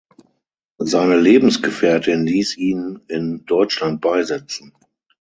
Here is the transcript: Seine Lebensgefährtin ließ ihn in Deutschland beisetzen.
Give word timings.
Seine 0.79 1.15
Lebensgefährtin 1.19 2.25
ließ 2.25 2.57
ihn 2.57 3.01
in 3.07 3.45
Deutschland 3.45 4.01
beisetzen. 4.01 4.73